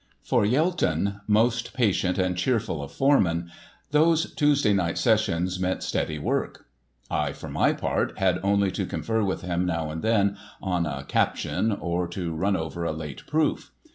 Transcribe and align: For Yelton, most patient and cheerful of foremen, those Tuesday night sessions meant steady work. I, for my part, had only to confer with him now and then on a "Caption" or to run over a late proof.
For 0.23 0.43
Yelton, 0.47 1.21
most 1.27 1.75
patient 1.75 2.17
and 2.17 2.35
cheerful 2.35 2.81
of 2.81 2.91
foremen, 2.91 3.51
those 3.91 4.33
Tuesday 4.33 4.73
night 4.73 4.97
sessions 4.97 5.59
meant 5.59 5.83
steady 5.83 6.17
work. 6.17 6.65
I, 7.11 7.33
for 7.33 7.49
my 7.49 7.73
part, 7.73 8.17
had 8.17 8.39
only 8.41 8.71
to 8.71 8.87
confer 8.87 9.23
with 9.23 9.41
him 9.43 9.63
now 9.63 9.91
and 9.91 10.01
then 10.01 10.37
on 10.59 10.87
a 10.87 11.05
"Caption" 11.07 11.71
or 11.71 12.07
to 12.07 12.33
run 12.33 12.55
over 12.57 12.83
a 12.83 12.91
late 12.93 13.27
proof. 13.27 13.69